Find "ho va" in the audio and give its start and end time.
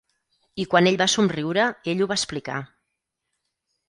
2.05-2.17